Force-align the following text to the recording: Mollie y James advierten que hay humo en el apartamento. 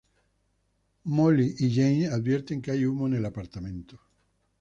Mollie 1.05 1.53
y 1.59 1.69
James 1.75 2.11
advierten 2.11 2.59
que 2.59 2.71
hay 2.71 2.85
humo 2.87 3.05
en 3.05 3.13
el 3.13 3.25
apartamento. 3.27 4.01